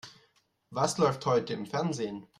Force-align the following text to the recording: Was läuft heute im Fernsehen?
Was 0.71 0.97
läuft 0.97 1.27
heute 1.27 1.53
im 1.53 1.67
Fernsehen? 1.67 2.25